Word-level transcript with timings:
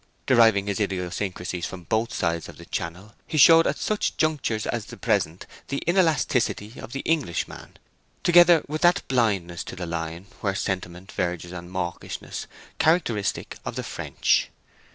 Deriving 0.25 0.65
his 0.65 0.79
idiosyncrasies 0.79 1.67
from 1.67 1.83
both 1.83 2.11
sides 2.11 2.49
of 2.49 2.57
the 2.57 2.65
Channel, 2.65 3.13
he 3.27 3.37
showed 3.37 3.67
at 3.67 3.77
such 3.77 4.17
junctures 4.17 4.65
as 4.65 4.85
the 4.85 4.97
present 4.97 5.45
the 5.67 5.83
inelasticity 5.85 6.79
of 6.79 6.91
the 6.91 7.01
Englishman, 7.01 7.77
together 8.23 8.63
with 8.67 8.81
that 8.81 9.07
blindness 9.07 9.63
to 9.63 9.75
the 9.75 9.85
line 9.85 10.25
where 10.39 10.55
sentiment 10.55 11.11
verges 11.11 11.53
on 11.53 11.69
mawkishness, 11.69 12.47
characteristic 12.79 13.57
of 13.63 13.75
the 13.75 13.83
French. 13.83 14.49